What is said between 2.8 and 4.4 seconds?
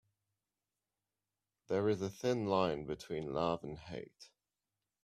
between love and hate.